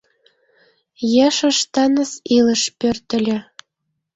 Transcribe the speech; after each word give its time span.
Ешыш 1.27 1.57
тыныс 1.73 2.11
илыш 2.37 2.61
пӧртыльӧ. 2.79 3.37